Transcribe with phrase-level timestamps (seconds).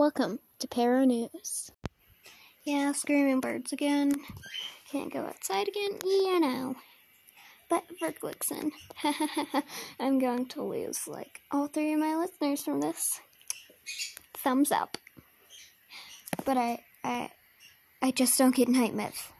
[0.00, 1.72] Welcome to Para News.
[2.64, 4.12] Yeah, screaming birds again.
[4.90, 6.74] Can't go outside again, you know.
[7.68, 8.70] But for Glixen,
[10.00, 13.20] I'm going to lose like all three of my listeners from this.
[14.38, 14.96] Thumbs up.
[16.46, 17.30] But I, I,
[18.00, 19.30] I just don't get night myth.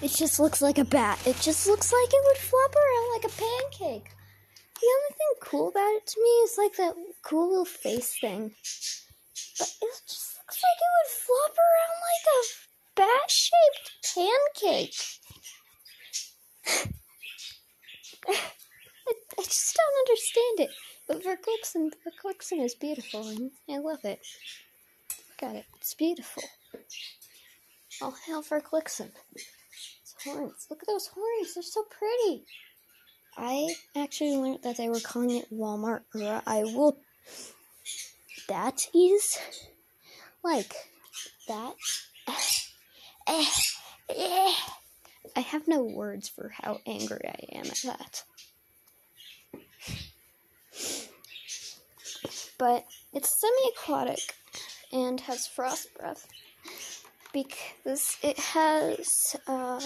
[0.00, 1.18] It just looks like a bat.
[1.26, 4.10] It just looks like it would flop around like a pancake.
[4.80, 6.94] The only thing cool about it to me is like that
[7.24, 8.52] cool little face thing.
[9.36, 12.40] It just looks like it would flop around like a
[12.96, 15.00] bat shaped pancake.
[18.28, 20.70] I, I just don't understand it.
[21.06, 24.20] But Verklixen, Verklixen is beautiful and I love it.
[25.28, 25.66] Look at it.
[25.76, 26.42] It's beautiful.
[28.02, 29.10] All hail Verklixen.
[29.34, 30.66] Its horns.
[30.70, 31.54] Look at those horns.
[31.54, 32.44] They're so pretty.
[33.36, 36.98] I actually learned that they were calling it Walmart or I will.
[38.48, 39.38] That is
[40.42, 40.74] like
[41.48, 41.74] that.
[43.28, 44.54] I
[45.40, 48.22] have no words for how angry I am at that.
[52.58, 54.34] But it's semi aquatic
[54.92, 56.26] and has frost breath
[57.32, 59.80] because it has uh,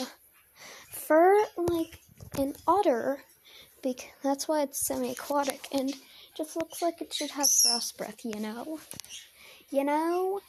[0.90, 2.00] fur like
[2.38, 3.20] an otter
[3.82, 5.94] because that's why it's semi-aquatic and
[6.36, 8.78] just looks like it should have frost breath, you know.
[9.70, 10.40] You know.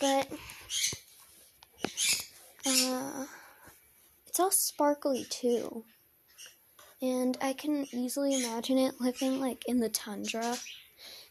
[0.00, 0.30] But
[2.66, 3.26] uh,
[4.26, 5.84] it's all sparkly too,
[7.00, 10.56] and I can easily imagine it living like in the tundra.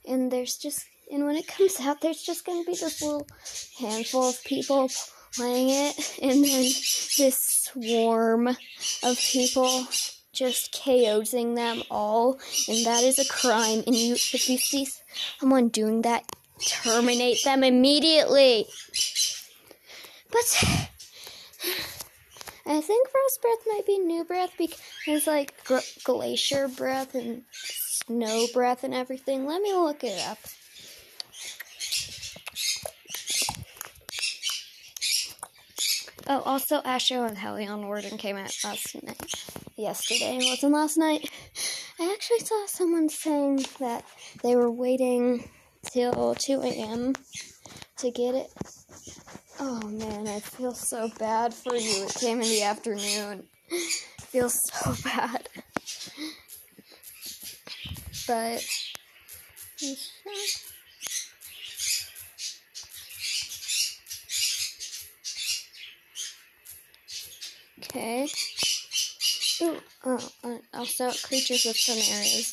[0.08, 3.28] And there's just and when it comes out, there's just gonna be this little
[3.80, 4.90] handful of people
[5.36, 6.64] playing it, and then
[7.18, 9.86] this swarm of people
[10.36, 13.84] just KOing them all, and that is a crime.
[13.88, 14.88] And you, if you see
[15.40, 16.24] someone doing that,
[16.66, 18.66] terminate them immediately.
[20.32, 20.90] But
[22.68, 25.54] I think frost breath might be new breath because like
[26.04, 29.46] glacier breath and snow breath and everything.
[29.46, 30.40] Let me look it up.
[36.28, 39.55] Oh, also, Asher and Hellion Warden came out last night.
[39.78, 41.30] Yesterday wasn't last night.
[42.00, 44.06] I actually saw someone saying that
[44.42, 45.50] they were waiting
[45.84, 47.14] till 2 a.m.
[47.98, 48.54] to get it.
[49.60, 52.06] Oh man, I feel so bad for you.
[52.06, 53.48] It came in the afternoon.
[53.70, 55.50] I feel so bad.
[58.28, 58.66] But.
[67.84, 68.28] Okay.
[70.08, 72.46] Oh, uh, also Creatures of Sonaria.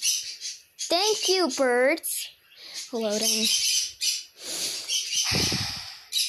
[0.89, 2.31] Thank you, birds.
[2.95, 3.47] Loading.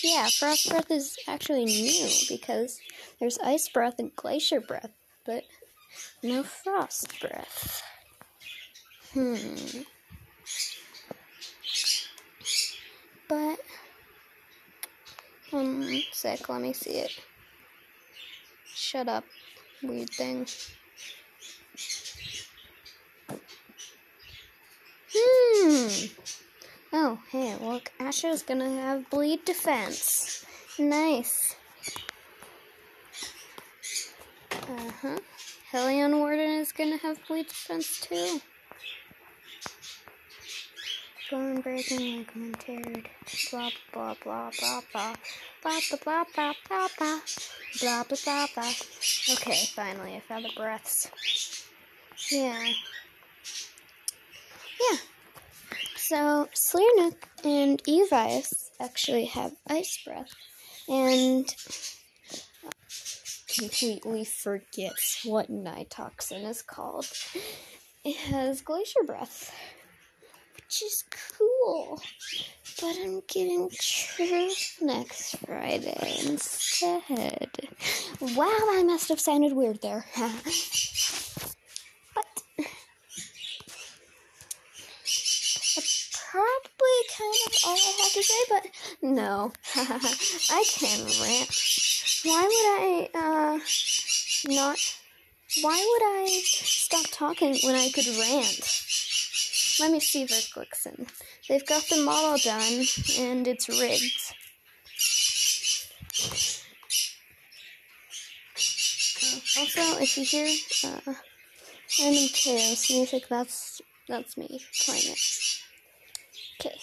[0.03, 2.81] yeah, frost breath is actually new because
[3.22, 4.91] there's ice breath and glacier breath,
[5.25, 5.45] but
[6.22, 7.81] no frost breath.
[9.13, 9.55] Hmm.
[13.29, 13.59] But,
[15.53, 17.17] um, sec, let me see it.
[18.75, 19.23] Shut up,
[19.81, 20.47] weird thing.
[27.34, 30.46] Hey, look, Asher's gonna have bleed defense.
[30.78, 31.56] Nice.
[34.52, 35.18] Uh huh.
[35.72, 38.40] Hellion Warden is gonna have bleed defense too.
[41.32, 43.08] Bone breaking ligament teared.
[43.50, 45.16] Blah blah blah blah blah.
[45.64, 47.20] Blah blah blah blah blah blah.
[47.82, 48.74] Blah blah blah blah.
[49.34, 51.10] Okay, finally, I found the breaths.
[52.30, 52.74] Yeah.
[54.80, 54.98] Yeah.
[56.08, 60.34] So Sliernook and Evius actually have ice breath,
[60.88, 61.47] and
[63.47, 67.08] completely forgets what Nitoxin is called.
[68.03, 69.52] It has glacier breath
[70.74, 71.03] which is
[71.38, 72.02] cool.
[72.81, 77.52] But I'm getting truth next Friday instead.
[78.20, 80.05] Wow, I must have sounded weird there.
[80.17, 80.32] but
[85.76, 88.68] that's probably kind of all I have to say, but
[89.02, 89.54] no.
[89.76, 91.50] I can rant.
[92.24, 93.60] Why would I uh
[94.48, 94.78] not
[95.62, 98.60] why would I stop talking when I could rant?
[99.80, 101.08] Let me see Verklixen.
[101.48, 102.86] They've got the model done,
[103.20, 104.34] and it's rigged.
[109.24, 110.48] Uh, also, if you hear
[110.86, 111.14] uh,
[112.00, 115.20] random chaos music, that's that's me playing it.
[116.60, 116.78] Okay.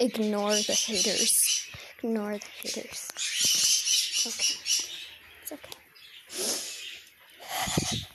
[0.00, 1.66] Ignore the haters.
[2.02, 3.08] Ignore the haters.
[4.26, 4.54] Okay.
[5.42, 5.76] It's okay.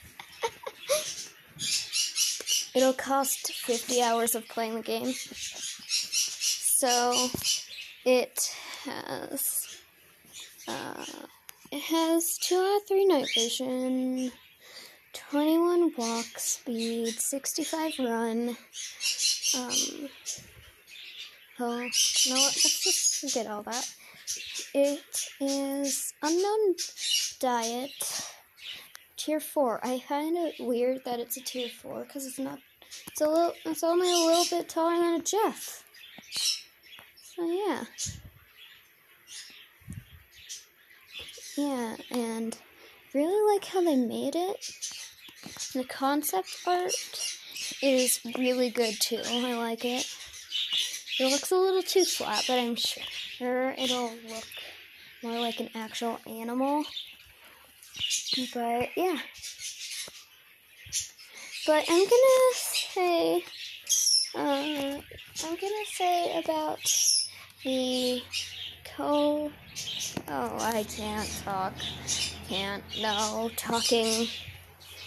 [2.75, 5.13] It'll cost 50 hours of playing the game.
[5.13, 7.29] So
[8.05, 9.77] it has
[10.67, 11.05] uh,
[11.71, 14.31] it has two out of three night vision,
[15.13, 18.57] 21 walk speed, 65 run.
[19.57, 20.09] Um,
[21.59, 22.35] oh, no.
[22.35, 23.89] Let's just get all that.
[24.73, 25.03] It
[25.39, 26.75] is unknown
[27.39, 28.25] diet,
[29.17, 29.79] tier four.
[29.85, 32.59] I find it weird that it's a tier four because it's not.
[33.07, 33.53] It's a little.
[33.65, 35.83] It's only a little bit taller than a Jeff.
[37.35, 37.83] So yeah.
[41.57, 42.57] Yeah, and
[43.13, 44.71] really like how they made it.
[45.73, 46.93] The concept art
[47.81, 49.21] is really good too.
[49.25, 50.07] I like it.
[51.19, 54.47] It looks a little too flat, but I'm sure it'll look
[55.21, 56.83] more like an actual animal.
[58.53, 59.19] But yeah.
[61.65, 63.43] But I'm gonna say,
[64.35, 65.01] uh,
[65.45, 66.79] I'm gonna say about
[67.63, 68.21] the
[68.95, 69.51] co
[70.27, 71.73] Oh, I can't talk.
[72.47, 72.83] Can't.
[73.01, 74.27] No, talking.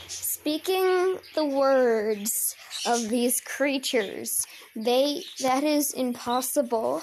[0.08, 2.54] Speaking the words
[2.86, 4.46] of these creatures.
[4.76, 5.24] They.
[5.40, 7.02] That is impossible.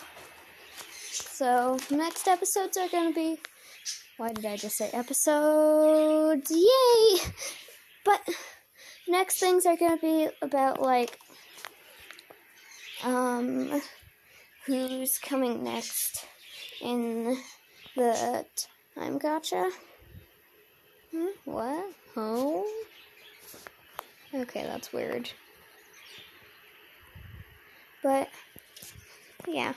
[1.12, 3.40] So, next episodes are gonna be.
[4.18, 6.52] Why did I just say episodes?
[6.52, 7.20] Yay!
[8.06, 8.22] But
[9.08, 11.18] next things are gonna be about, like.
[13.04, 13.82] Um.
[14.66, 16.26] Who's coming next
[16.82, 17.38] in
[17.98, 18.46] the
[18.96, 19.72] time gotcha?
[21.12, 21.26] Hmm?
[21.44, 21.94] What?
[22.16, 22.66] Oh?
[24.34, 25.30] Okay, that's weird.
[28.04, 28.30] But,
[29.48, 29.74] yeah.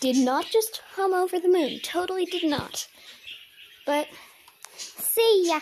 [0.00, 1.78] Did not just hum over the moon.
[1.82, 2.88] Totally did not.
[3.86, 4.08] But,
[4.76, 5.60] see ya!